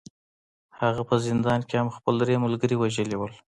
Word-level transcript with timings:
هغه 0.79 1.01
په 1.09 1.15
زندان 1.25 1.59
کې 1.67 1.75
هم 1.81 1.89
خپل 1.97 2.13
درې 2.23 2.35
ملګري 2.43 2.75
وژلي 2.77 3.15
وو 3.17 3.27